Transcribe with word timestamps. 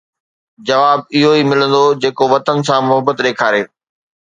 جواب 0.69 0.99
اهو 1.15 1.31
ئي 1.35 1.43
ملندو 1.49 1.83
جيڪو 2.03 2.25
وطن 2.33 2.57
سان 2.67 2.81
محبت 2.89 3.17
ڏيکاري 3.25 3.61